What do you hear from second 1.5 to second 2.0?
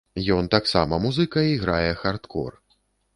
і грае